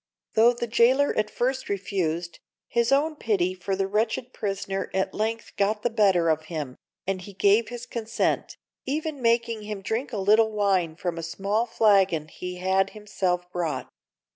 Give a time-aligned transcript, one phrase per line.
[0.33, 5.55] Though the jailer at first refused, his own pity for the wretched prisoner at length
[5.57, 10.17] got the better of him, and he gave his consent, even making him drink a
[10.17, 13.89] little wine from a small flagon he had himself brought.